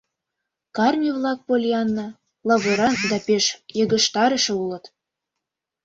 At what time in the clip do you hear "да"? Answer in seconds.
3.11-3.17